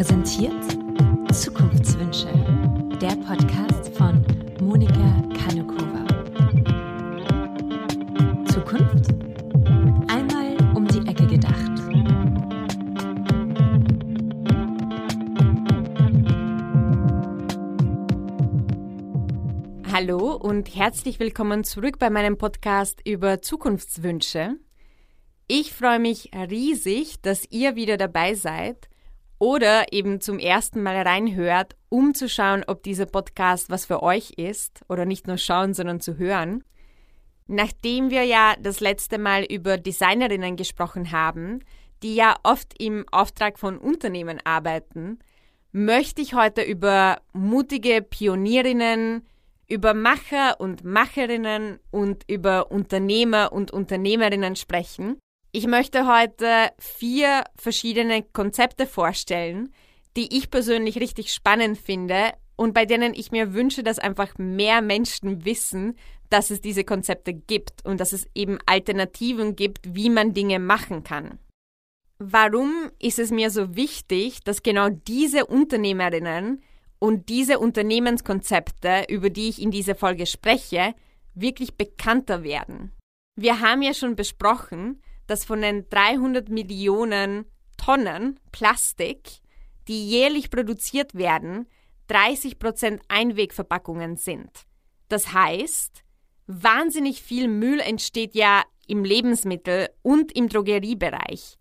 [0.00, 0.64] präsentiert
[1.30, 2.32] Zukunftswünsche,
[3.02, 4.24] der Podcast von
[4.58, 6.06] Monika Kanukova.
[8.50, 9.10] Zukunft?
[10.08, 11.54] Einmal um die Ecke gedacht.
[19.92, 24.56] Hallo und herzlich willkommen zurück bei meinem Podcast über Zukunftswünsche.
[25.46, 28.89] Ich freue mich riesig, dass ihr wieder dabei seid
[29.40, 34.32] oder eben zum ersten Mal reinhört, um zu schauen, ob dieser Podcast was für euch
[34.36, 36.62] ist oder nicht nur schauen, sondern zu hören.
[37.46, 41.64] Nachdem wir ja das letzte Mal über Designerinnen gesprochen haben,
[42.02, 45.18] die ja oft im Auftrag von Unternehmen arbeiten,
[45.72, 49.26] möchte ich heute über mutige Pionierinnen,
[49.68, 55.18] über Macher und Macherinnen und über Unternehmer und Unternehmerinnen sprechen,
[55.52, 59.72] ich möchte heute vier verschiedene Konzepte vorstellen,
[60.16, 64.82] die ich persönlich richtig spannend finde und bei denen ich mir wünsche, dass einfach mehr
[64.82, 65.96] Menschen wissen,
[66.28, 71.02] dass es diese Konzepte gibt und dass es eben Alternativen gibt, wie man Dinge machen
[71.02, 71.38] kann.
[72.18, 76.62] Warum ist es mir so wichtig, dass genau diese Unternehmerinnen
[76.98, 80.94] und diese Unternehmenskonzepte, über die ich in dieser Folge spreche,
[81.34, 82.92] wirklich bekannter werden?
[83.36, 87.44] Wir haben ja schon besprochen, dass von den 300 Millionen
[87.76, 89.28] Tonnen Plastik,
[89.86, 91.68] die jährlich produziert werden,
[92.08, 94.50] 30 Prozent Einwegverpackungen sind.
[95.08, 96.02] Das heißt,
[96.48, 101.58] wahnsinnig viel Müll entsteht ja im Lebensmittel- und im Drogeriebereich.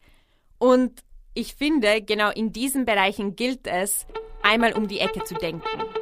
[0.57, 1.01] Und
[1.35, 4.07] ich finde, genau in diesen Bereichen gilt es,
[4.41, 5.98] einmal um die Ecke zu denken.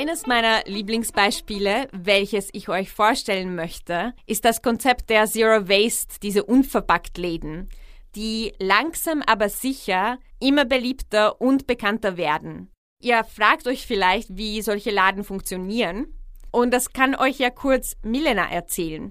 [0.00, 6.44] Eines meiner Lieblingsbeispiele, welches ich euch vorstellen möchte, ist das Konzept der Zero Waste, diese
[6.44, 7.68] unverpackt Läden,
[8.14, 12.70] die langsam aber sicher immer beliebter und bekannter werden.
[13.02, 16.14] Ihr fragt euch vielleicht, wie solche Laden funktionieren.
[16.52, 19.10] Und das kann euch ja kurz Milena erzählen.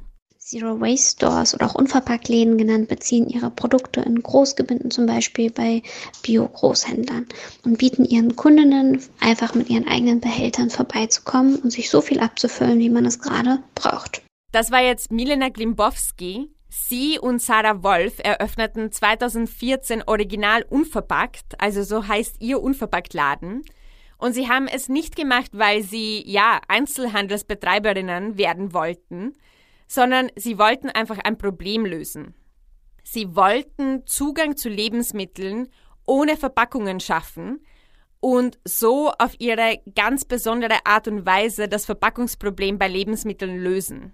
[0.50, 5.84] Zero Waste Stores oder auch Unverpacktläden genannt beziehen ihre Produkte in Großgebinden zum Beispiel bei
[6.24, 7.26] Bio-Großhändlern
[7.66, 12.80] und bieten ihren Kundinnen einfach mit ihren eigenen Behältern vorbeizukommen und sich so viel abzufüllen,
[12.80, 14.22] wie man es gerade braucht.
[14.54, 16.48] Das war jetzt Milena Glimbowski.
[16.70, 23.64] Sie und Sarah Wolf eröffneten 2014 Original Unverpackt, also so heißt ihr Unverpacktladen.
[24.18, 29.34] Und sie haben es nicht gemacht, weil sie, ja, Einzelhandelsbetreiberinnen werden wollten,
[29.88, 32.36] sondern sie wollten einfach ein Problem lösen.
[33.04, 35.70] Sie wollten Zugang zu Lebensmitteln
[36.06, 37.62] ohne Verpackungen schaffen
[38.20, 44.14] und so auf ihre ganz besondere Art und Weise das Verpackungsproblem bei Lebensmitteln lösen.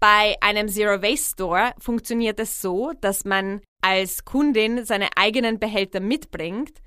[0.00, 6.00] Bei einem Zero Waste Store funktioniert es so, dass man als Kundin seine eigenen Behälter
[6.00, 6.80] mitbringt,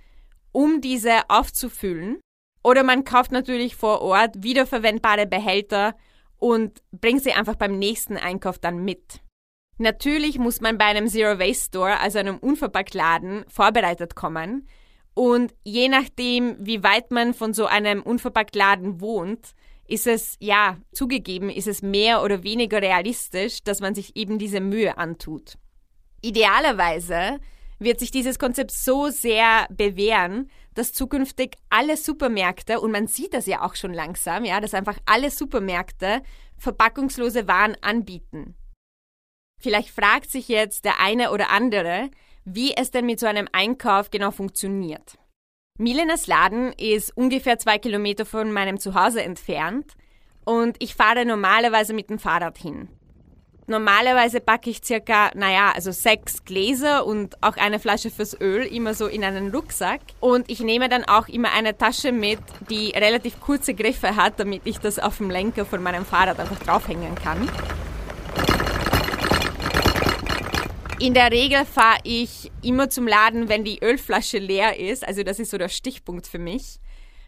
[0.52, 2.20] um diese aufzufüllen.
[2.64, 5.96] Oder man kauft natürlich vor Ort wiederverwendbare Behälter
[6.44, 9.22] und bring sie einfach beim nächsten Einkauf dann mit.
[9.78, 14.68] Natürlich muss man bei einem Zero Waste Store, also einem Unverpacktladen, vorbereitet kommen.
[15.14, 19.54] Und je nachdem, wie weit man von so einem Unverpacktladen wohnt,
[19.88, 24.60] ist es, ja, zugegeben, ist es mehr oder weniger realistisch, dass man sich eben diese
[24.60, 25.54] Mühe antut.
[26.22, 27.40] Idealerweise
[27.80, 33.46] wird sich dieses Konzept so sehr bewähren, dass zukünftig alle Supermärkte, und man sieht das
[33.46, 36.22] ja auch schon langsam, ja, dass einfach alle Supermärkte
[36.58, 38.56] verpackungslose Waren anbieten.
[39.62, 42.10] Vielleicht fragt sich jetzt der eine oder andere,
[42.46, 45.18] wie es denn mit so einem Einkauf genau funktioniert.
[45.80, 49.94] Milenas Laden ist ungefähr zwei Kilometer von meinem Zuhause entfernt
[50.46, 52.90] und ich fahre normalerweise mit dem Fahrrad hin.
[53.66, 58.94] Normalerweise packe ich circa, naja, also sechs Gläser und auch eine Flasche fürs Öl immer
[58.94, 60.02] so in einen Rucksack.
[60.20, 64.64] Und ich nehme dann auch immer eine Tasche mit, die relativ kurze Griffe hat, damit
[64.66, 67.50] ich das auf dem Lenker von meinem Fahrrad einfach draufhängen kann.
[71.00, 75.08] In der Regel fahre ich immer zum Laden, wenn die Ölflasche leer ist.
[75.08, 76.80] Also das ist so der Stichpunkt für mich,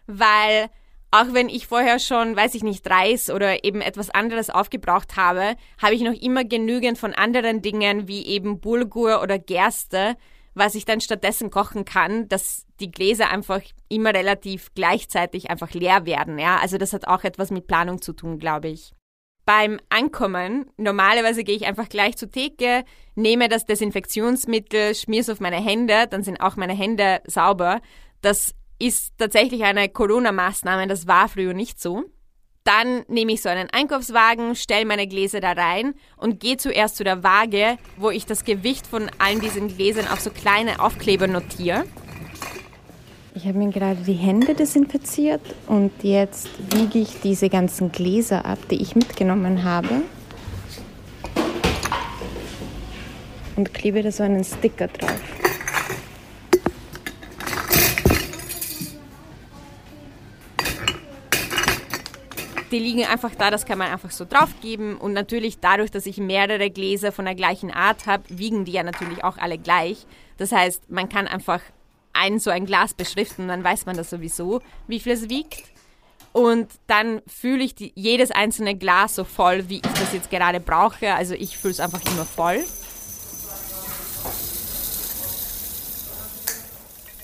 [0.07, 0.69] weil
[1.15, 5.55] auch wenn ich vorher schon, weiß ich nicht, Reis oder eben etwas anderes aufgebraucht habe,
[5.81, 10.17] habe ich noch immer genügend von anderen Dingen wie eben Bulgur oder Gerste,
[10.55, 16.05] was ich dann stattdessen kochen kann, dass die Gläser einfach immer relativ gleichzeitig einfach leer
[16.05, 16.37] werden.
[16.37, 18.91] Ja, also das hat auch etwas mit Planung zu tun, glaube ich.
[19.45, 22.83] Beim Ankommen, normalerweise gehe ich einfach gleich zur Theke,
[23.13, 27.79] nehme das Desinfektionsmittel, schmier es auf meine Hände, dann sind auch meine Hände sauber.
[28.21, 32.03] Das ist tatsächlich eine Corona-Maßnahme, das war früher nicht so.
[32.63, 37.03] Dann nehme ich so einen Einkaufswagen, stelle meine Gläser da rein und gehe zuerst zu
[37.03, 41.85] der Waage, wo ich das Gewicht von allen diesen Gläsern auf so kleine Aufkleber notiere.
[43.35, 48.57] Ich habe mir gerade die Hände desinfiziert und jetzt wiege ich diese ganzen Gläser ab,
[48.71, 50.01] die ich mitgenommen habe.
[53.57, 55.34] Und klebe da so einen Sticker drauf.
[62.75, 64.97] Die liegen einfach da, das kann man einfach so draufgeben.
[64.97, 68.83] Und natürlich dadurch, dass ich mehrere Gläser von der gleichen Art habe, wiegen die ja
[68.83, 70.05] natürlich auch alle gleich.
[70.37, 71.61] Das heißt, man kann einfach
[72.11, 75.63] ein so ein Glas beschriften, dann weiß man das sowieso, wie viel es wiegt.
[76.33, 80.59] Und dann fühle ich die, jedes einzelne Glas so voll, wie ich das jetzt gerade
[80.59, 81.13] brauche.
[81.13, 82.61] Also ich fühle es einfach immer voll.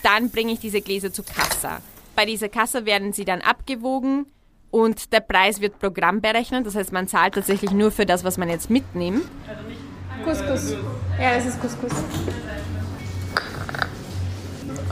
[0.01, 1.81] Dann bringe ich diese Gläser zur Kasse.
[2.15, 4.27] Bei dieser Kasse werden sie dann abgewogen
[4.71, 6.65] und der Preis wird programmberechnet.
[6.65, 9.23] Das heißt, man zahlt tatsächlich nur für das, was man jetzt mitnimmt.
[10.23, 10.75] Couscous.
[11.19, 11.91] Ja, das ist Couscous.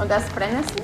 [0.01, 0.77] Und das Brennessen?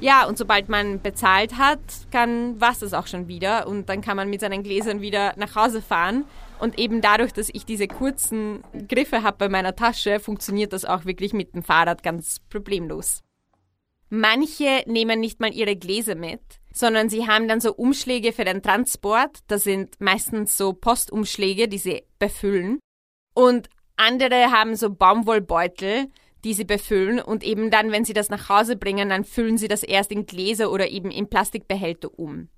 [0.00, 1.78] Ja, und sobald man bezahlt hat,
[2.10, 5.54] kann was es auch schon wieder und dann kann man mit seinen Gläsern wieder nach
[5.54, 6.24] Hause fahren.
[6.58, 11.04] Und eben dadurch, dass ich diese kurzen Griffe habe bei meiner Tasche, funktioniert das auch
[11.04, 13.22] wirklich mit dem Fahrrad ganz problemlos.
[14.14, 16.40] Manche nehmen nicht mal ihre Gläser mit,
[16.72, 19.40] sondern sie haben dann so Umschläge für den Transport.
[19.48, 22.78] Das sind meistens so Postumschläge, die sie befüllen.
[23.34, 26.06] Und andere haben so Baumwollbeutel,
[26.44, 29.66] die sie befüllen und eben dann, wenn sie das nach Hause bringen, dann füllen sie
[29.66, 32.48] das erst in Gläser oder eben in Plastikbehälter um.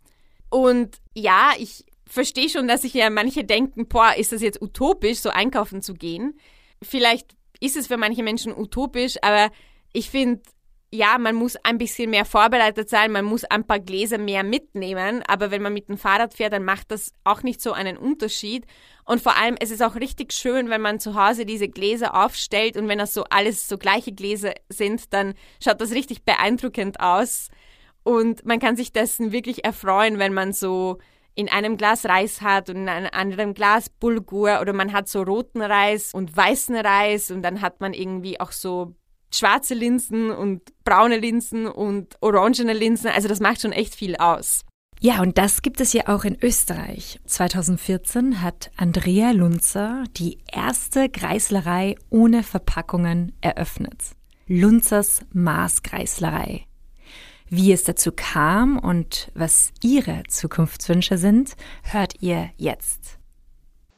[0.50, 5.20] Und ja, ich verstehe schon, dass sich ja manche denken, boah, ist das jetzt utopisch,
[5.20, 6.38] so einkaufen zu gehen.
[6.82, 9.50] Vielleicht ist es für manche Menschen utopisch, aber
[9.92, 10.42] ich finde,
[10.92, 15.22] ja, man muss ein bisschen mehr vorbereitet sein, man muss ein paar Gläser mehr mitnehmen,
[15.26, 18.66] aber wenn man mit dem Fahrrad fährt, dann macht das auch nicht so einen Unterschied.
[19.04, 22.76] Und vor allem, es ist auch richtig schön, wenn man zu Hause diese Gläser aufstellt
[22.76, 27.48] und wenn das so alles so gleiche Gläser sind, dann schaut das richtig beeindruckend aus.
[28.04, 30.98] Und man kann sich dessen wirklich erfreuen, wenn man so
[31.34, 35.22] in einem Glas Reis hat und in einem anderen Glas Bulgur oder man hat so
[35.22, 38.94] roten Reis und weißen Reis und dann hat man irgendwie auch so
[39.36, 43.10] schwarze Linsen und braune Linsen und orangene Linsen.
[43.10, 44.62] Also das macht schon echt viel aus.
[45.00, 47.20] Ja, und das gibt es ja auch in Österreich.
[47.26, 54.02] 2014 hat Andrea Lunzer die erste Kreislerei ohne Verpackungen eröffnet.
[54.46, 56.66] Lunzers Maßkreislerei.
[57.48, 63.15] Wie es dazu kam und was ihre Zukunftswünsche sind, hört ihr jetzt.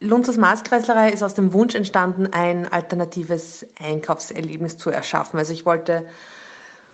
[0.01, 5.39] Lunzers Maßkreislerei ist aus dem Wunsch entstanden, ein alternatives Einkaufserlebnis zu erschaffen.
[5.39, 6.07] Also ich wollte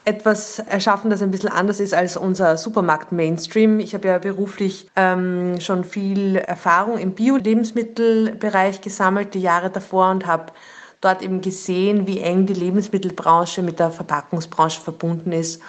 [0.07, 3.79] etwas erschaffen, das ein bisschen anders ist als unser Supermarkt Mainstream.
[3.79, 10.27] Ich habe ja beruflich ähm, schon viel Erfahrung im Bio-Lebensmittelbereich gesammelt, die Jahre davor und
[10.27, 10.53] habe
[11.03, 15.61] dort eben gesehen, wie eng die Lebensmittelbranche mit der Verpackungsbranche verbunden ist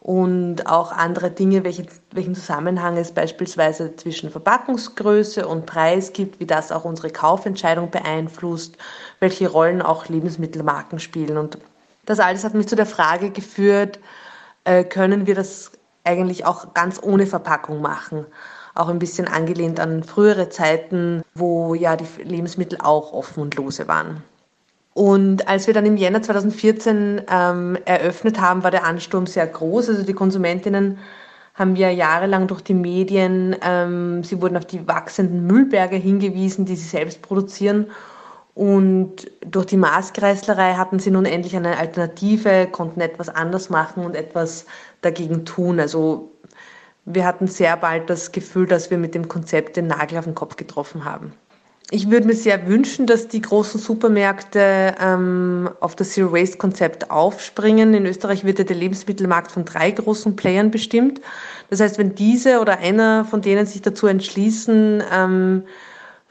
[0.00, 6.46] und auch andere Dinge, welche, welchen Zusammenhang es beispielsweise zwischen Verpackungsgröße und Preis gibt, wie
[6.46, 8.78] das auch unsere Kaufentscheidung beeinflusst,
[9.20, 11.36] welche Rollen auch Lebensmittelmarken spielen.
[11.36, 11.58] Und
[12.06, 14.00] das alles hat mich zu der Frage geführt,
[14.64, 15.70] äh, können wir das
[16.04, 18.24] eigentlich auch ganz ohne Verpackung machen?
[18.74, 23.86] Auch ein bisschen angelehnt an frühere Zeiten, wo ja die Lebensmittel auch offen und lose
[23.86, 24.22] waren.
[25.00, 29.88] Und als wir dann im Jänner 2014 ähm, eröffnet haben, war der Ansturm sehr groß.
[29.88, 30.98] Also die Konsumentinnen
[31.54, 36.76] haben wir jahrelang durch die Medien, ähm, sie wurden auf die wachsenden Müllberge hingewiesen, die
[36.76, 37.86] sie selbst produzieren.
[38.54, 44.14] Und durch die Maßkreislerei hatten sie nun endlich eine Alternative, konnten etwas anders machen und
[44.14, 44.66] etwas
[45.00, 45.80] dagegen tun.
[45.80, 46.30] Also
[47.06, 50.34] wir hatten sehr bald das Gefühl, dass wir mit dem Konzept den Nagel auf den
[50.34, 51.32] Kopf getroffen haben
[51.90, 57.10] ich würde mir sehr wünschen, dass die großen Supermärkte ähm, auf das Zero Waste Konzept
[57.10, 57.94] aufspringen.
[57.94, 61.20] In Österreich wird ja der Lebensmittelmarkt von drei großen Playern bestimmt.
[61.68, 65.64] Das heißt, wenn diese oder einer von denen sich dazu entschließen, ähm,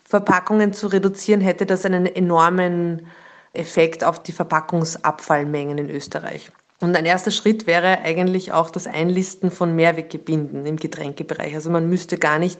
[0.06, 3.08] Verpackungen zu reduzieren, hätte das einen enormen
[3.54, 6.52] Effekt auf die Verpackungsabfallmengen in Österreich.
[6.80, 11.54] Und ein erster Schritt wäre eigentlich auch das Einlisten von Mehrweggebinden im Getränkebereich.
[11.54, 12.60] Also man müsste gar nicht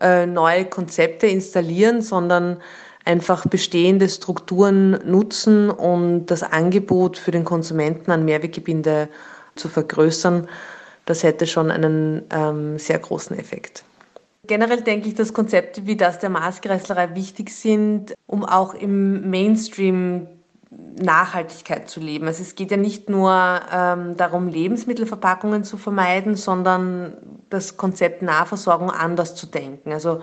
[0.00, 2.58] äh, neue Konzepte installieren, sondern
[3.04, 9.08] einfach bestehende Strukturen nutzen, um das Angebot für den Konsumenten an Mehrweggebinde
[9.56, 10.48] zu vergrößern.
[11.04, 13.84] Das hätte schon einen ähm, sehr großen Effekt.
[14.46, 20.26] Generell denke ich, dass Konzepte wie das der Maßkreislerei wichtig sind, um auch im Mainstream
[21.00, 22.26] Nachhaltigkeit zu leben.
[22.26, 23.32] Also es geht ja nicht nur
[23.72, 27.14] ähm, darum, Lebensmittelverpackungen zu vermeiden, sondern
[27.50, 29.92] das Konzept Nahversorgung anders zu denken.
[29.92, 30.20] Also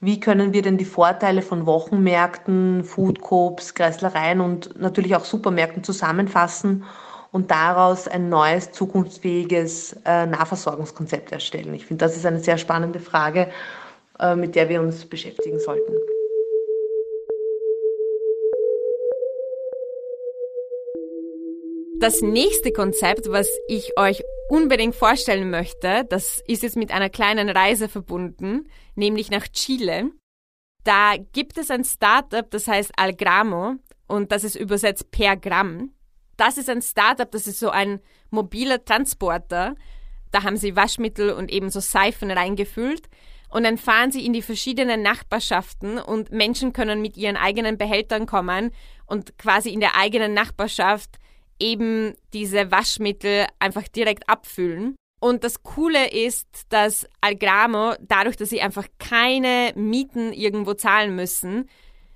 [0.00, 6.84] wie können wir denn die Vorteile von Wochenmärkten, Foodcoops, Kreislereien und natürlich auch Supermärkten zusammenfassen
[7.32, 11.74] und daraus ein neues, zukunftsfähiges äh, Nahversorgungskonzept erstellen?
[11.74, 13.48] Ich finde, das ist eine sehr spannende Frage,
[14.18, 15.92] äh, mit der wir uns beschäftigen sollten.
[22.04, 27.48] Das nächste Konzept, was ich euch unbedingt vorstellen möchte, das ist jetzt mit einer kleinen
[27.48, 30.10] Reise verbunden, nämlich nach Chile.
[30.84, 35.94] Da gibt es ein Startup, das heißt Algramo und das ist übersetzt per Gramm.
[36.36, 39.74] Das ist ein Startup, das ist so ein mobiler Transporter.
[40.30, 43.08] Da haben sie Waschmittel und eben so Seifen reingefüllt
[43.48, 48.26] und dann fahren sie in die verschiedenen Nachbarschaften und Menschen können mit ihren eigenen Behältern
[48.26, 48.72] kommen
[49.06, 51.18] und quasi in der eigenen Nachbarschaft
[51.58, 54.96] eben diese Waschmittel einfach direkt abfüllen.
[55.20, 61.68] Und das Coole ist, dass Algramo, dadurch, dass sie einfach keine Mieten irgendwo zahlen müssen,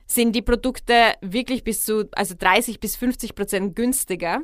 [0.07, 4.42] sind die Produkte wirklich bis zu also 30 bis 50 Prozent günstiger.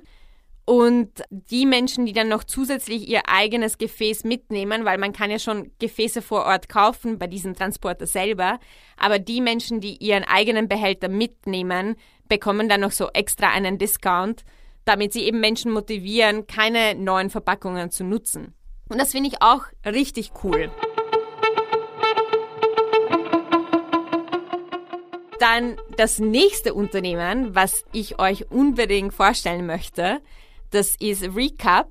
[0.67, 5.39] Und die Menschen, die dann noch zusätzlich ihr eigenes Gefäß mitnehmen, weil man kann ja
[5.39, 8.59] schon Gefäße vor Ort kaufen bei diesem Transporter selber,
[8.97, 11.97] aber die Menschen, die ihren eigenen Behälter mitnehmen,
[12.31, 14.43] bekommen dann noch so extra einen Discount
[14.85, 18.55] damit sie eben Menschen motivieren, keine neuen Verpackungen zu nutzen.
[18.89, 20.71] Und das finde ich auch richtig cool.
[25.39, 30.21] Dann das nächste Unternehmen, was ich euch unbedingt vorstellen möchte,
[30.71, 31.91] das ist Recap.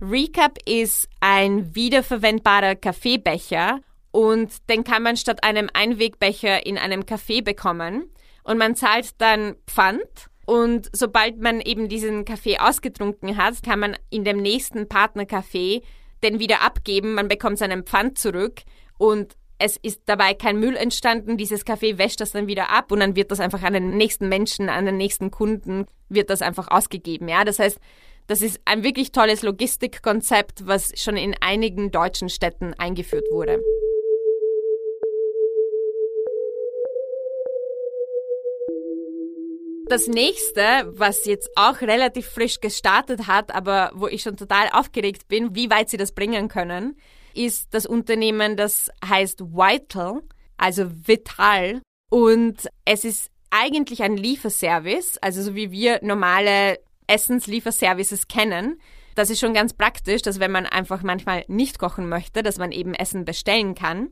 [0.00, 7.42] Recap ist ein wiederverwendbarer Kaffeebecher und den kann man statt einem Einwegbecher in einem Café
[7.42, 8.10] bekommen
[8.44, 13.96] und man zahlt dann Pfand und sobald man eben diesen Kaffee ausgetrunken hat, kann man
[14.10, 15.82] in dem nächsten Partnercafé
[16.22, 17.14] den wieder abgeben.
[17.14, 18.62] Man bekommt seinen Pfand zurück
[18.98, 21.36] und es ist dabei kein Müll entstanden.
[21.36, 24.28] Dieses Kaffee wäscht das dann wieder ab und dann wird das einfach an den nächsten
[24.28, 27.28] Menschen, an den nächsten Kunden, wird das einfach ausgegeben.
[27.28, 27.78] Ja, das heißt,
[28.26, 33.62] das ist ein wirklich tolles Logistikkonzept, was schon in einigen deutschen Städten eingeführt wurde.
[39.92, 45.28] Das nächste, was jetzt auch relativ frisch gestartet hat, aber wo ich schon total aufgeregt
[45.28, 46.96] bin, wie weit sie das bringen können,
[47.34, 50.22] ist das Unternehmen, das heißt Vital,
[50.56, 51.82] also Vital.
[52.08, 58.80] Und es ist eigentlich ein Lieferservice, also so wie wir normale Essenslieferservices kennen.
[59.14, 62.72] Das ist schon ganz praktisch, dass wenn man einfach manchmal nicht kochen möchte, dass man
[62.72, 64.08] eben Essen bestellen kann.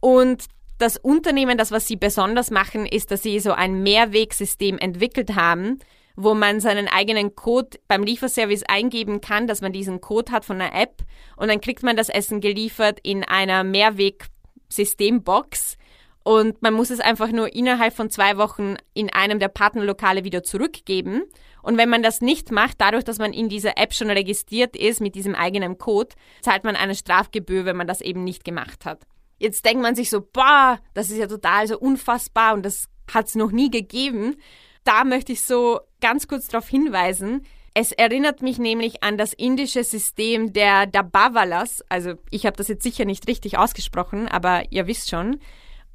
[0.00, 0.44] Und
[0.80, 5.78] das Unternehmen, das, was sie besonders machen, ist, dass sie so ein Mehrwegsystem entwickelt haben,
[6.16, 10.60] wo man seinen eigenen Code beim Lieferservice eingeben kann, dass man diesen Code hat von
[10.60, 11.02] einer App
[11.36, 15.76] und dann kriegt man das Essen geliefert in einer Mehrwegsystembox
[16.22, 20.42] und man muss es einfach nur innerhalb von zwei Wochen in einem der Partnerlokale wieder
[20.42, 21.22] zurückgeben.
[21.62, 25.00] Und wenn man das nicht macht, dadurch, dass man in dieser App schon registriert ist
[25.00, 29.06] mit diesem eigenen Code, zahlt man eine Strafgebühr, wenn man das eben nicht gemacht hat.
[29.40, 33.26] Jetzt denkt man sich so, boah, das ist ja total so unfassbar und das hat
[33.26, 34.36] es noch nie gegeben.
[34.84, 37.46] Da möchte ich so ganz kurz darauf hinweisen.
[37.72, 41.82] Es erinnert mich nämlich an das indische System der Dabavalas.
[41.88, 45.40] Also ich habe das jetzt sicher nicht richtig ausgesprochen, aber ihr wisst schon.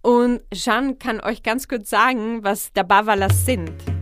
[0.02, 3.95] Und Jean kann euch ganz kurz sagen, was Dabavalas sind.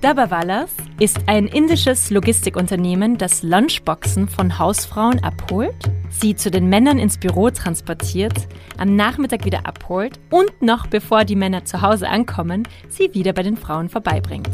[0.00, 5.76] Dabavalas ist ein indisches Logistikunternehmen, das Lunchboxen von Hausfrauen abholt,
[6.08, 8.32] sie zu den Männern ins Büro transportiert,
[8.78, 13.42] am Nachmittag wieder abholt und noch bevor die Männer zu Hause ankommen, sie wieder bei
[13.42, 14.48] den Frauen vorbeibringt.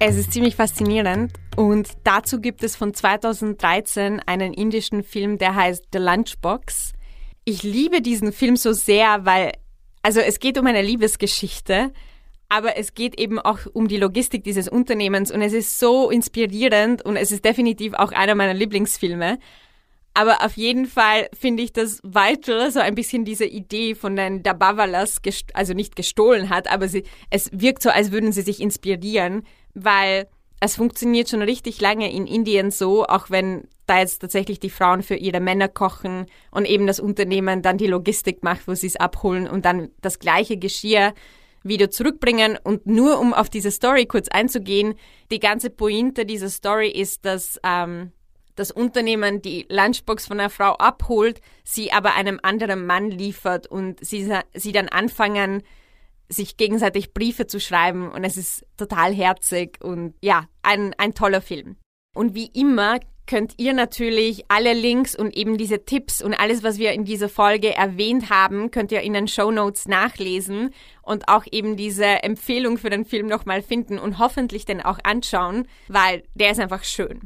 [0.00, 5.84] Es ist ziemlich faszinierend und dazu gibt es von 2013 einen indischen Film, der heißt
[5.92, 6.92] The Lunchbox.
[7.44, 9.52] Ich liebe diesen Film so sehr, weil
[10.02, 11.92] also es geht um eine Liebesgeschichte
[12.48, 17.04] aber es geht eben auch um die Logistik dieses Unternehmens und es ist so inspirierend
[17.04, 19.38] und es ist definitiv auch einer meiner Lieblingsfilme.
[20.14, 24.42] Aber auf jeden Fall finde ich, dass Vital so ein bisschen diese Idee von den
[24.42, 25.20] Dabavalas,
[25.52, 30.26] also nicht gestohlen hat, aber sie, es wirkt so, als würden sie sich inspirieren, weil
[30.60, 35.02] es funktioniert schon richtig lange in Indien so, auch wenn da jetzt tatsächlich die Frauen
[35.02, 38.96] für ihre Männer kochen und eben das Unternehmen dann die Logistik macht, wo sie es
[38.96, 41.14] abholen und dann das gleiche Geschirr
[41.62, 42.58] wieder zurückbringen.
[42.62, 44.94] Und nur um auf diese Story kurz einzugehen,
[45.30, 48.12] die ganze Pointe dieser Story ist, dass ähm,
[48.54, 54.04] das Unternehmen die Lunchbox von einer Frau abholt, sie aber einem anderen Mann liefert und
[54.04, 55.62] sie, sie dann anfangen,
[56.28, 61.40] sich gegenseitig Briefe zu schreiben und es ist total herzig und ja, ein, ein toller
[61.40, 61.76] Film.
[62.14, 66.78] Und wie immer könnt ihr natürlich alle Links und eben diese Tipps und alles, was
[66.78, 70.70] wir in dieser Folge erwähnt haben, könnt ihr in den Show Notes nachlesen
[71.02, 75.68] und auch eben diese Empfehlung für den Film nochmal finden und hoffentlich den auch anschauen,
[75.88, 77.20] weil der ist einfach schön.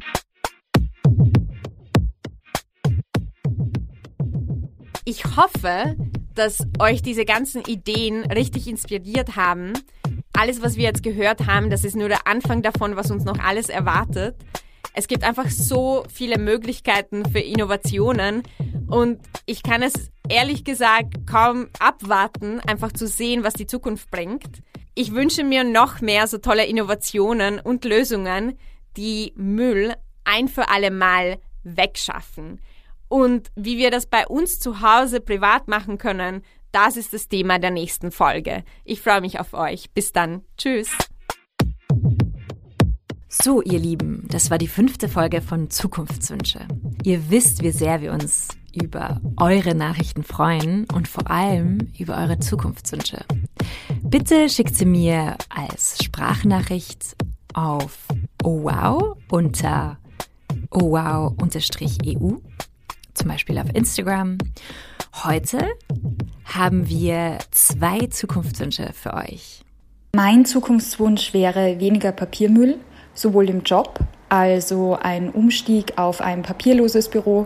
[5.05, 5.97] Ich hoffe,
[6.35, 9.73] dass euch diese ganzen Ideen richtig inspiriert haben.
[10.33, 13.39] Alles, was wir jetzt gehört haben, das ist nur der Anfang davon, was uns noch
[13.39, 14.37] alles erwartet.
[14.95, 18.43] Es gibt einfach so viele Möglichkeiten für Innovationen
[18.89, 24.63] und ich kann es ehrlich gesagt kaum abwarten, einfach zu sehen, was die Zukunft bringt.
[24.95, 28.59] Ich wünsche mir noch mehr so tolle Innovationen und Lösungen,
[28.97, 32.61] die Müll ein für alle Mal wegschaffen.
[33.09, 37.59] Und wie wir das bei uns zu Hause privat machen können, das ist das Thema
[37.59, 38.65] der nächsten Folge.
[38.85, 39.91] Ich freue mich auf euch.
[39.93, 40.43] Bis dann.
[40.57, 40.97] Tschüss.
[43.35, 46.69] So, ihr Lieben, das war die fünfte Folge von Zukunftswünsche.
[47.03, 52.41] Ihr wisst, wie sehr wir uns über eure Nachrichten freuen und vor allem über eure
[52.41, 53.25] Zukunftswünsche.
[54.03, 57.17] Bitte schickt sie mir als Sprachnachricht
[57.55, 58.07] auf
[58.45, 59.97] owow unter
[60.71, 62.37] owow-eu,
[63.15, 64.37] zum Beispiel auf Instagram.
[65.25, 65.69] Heute
[66.45, 69.65] haben wir zwei Zukunftswünsche für euch.
[70.15, 72.79] Mein Zukunftswunsch wäre weniger Papiermüll
[73.15, 77.45] sowohl im Job, also ein Umstieg auf ein papierloses Büro,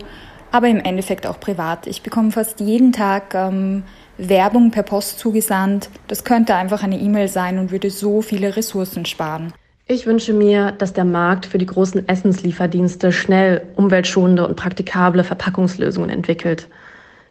[0.51, 1.87] aber im Endeffekt auch privat.
[1.87, 3.83] Ich bekomme fast jeden Tag ähm,
[4.17, 5.89] Werbung per Post zugesandt.
[6.07, 9.53] Das könnte einfach eine E-Mail sein und würde so viele Ressourcen sparen.
[9.89, 16.09] Ich wünsche mir, dass der Markt für die großen Essenslieferdienste schnell umweltschonende und praktikable Verpackungslösungen
[16.09, 16.67] entwickelt.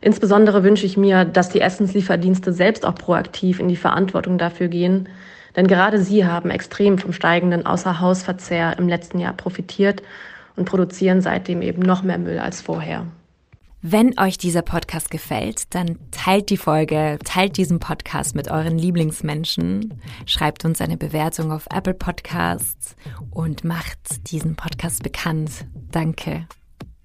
[0.01, 5.09] Insbesondere wünsche ich mir, dass die Essenslieferdienste selbst auch proaktiv in die Verantwortung dafür gehen,
[5.57, 10.03] denn gerade sie haben extrem vom steigenden Außerhausverzehr im letzten Jahr profitiert
[10.55, 13.07] und produzieren seitdem eben noch mehr Müll als vorher.
[13.83, 20.01] Wenn euch dieser Podcast gefällt, dann teilt die Folge, teilt diesen Podcast mit euren Lieblingsmenschen,
[20.25, 22.97] schreibt uns eine Bewertung auf Apple Podcasts
[23.31, 25.67] und macht diesen Podcast bekannt.
[25.93, 26.47] Danke.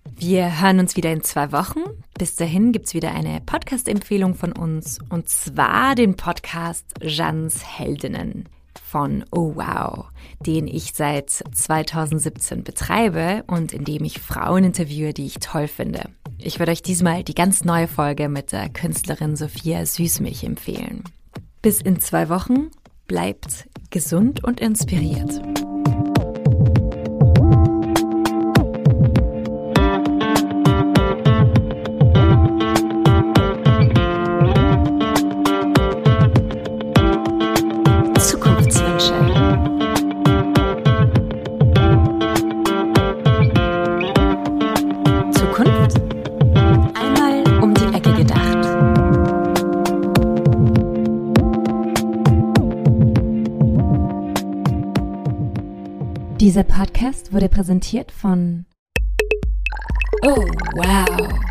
[0.10, 1.82] Wir hören uns wieder in zwei Wochen.
[2.18, 8.48] Bis dahin gibt's wieder eine Podcast-Empfehlung von uns und zwar den Podcast Jans Heldinnen
[8.92, 10.06] von Oh Wow,
[10.46, 16.10] den ich seit 2017 betreibe und in dem ich Frauen interviewe, die ich toll finde.
[16.38, 21.04] Ich würde euch diesmal die ganz neue Folge mit der Künstlerin Sophia Süßmilch empfehlen.
[21.62, 22.72] Bis in zwei Wochen,
[23.08, 25.42] bleibt gesund und inspiriert.
[56.82, 58.66] Podcast wurde präsentiert von
[60.24, 61.51] Oh, wow.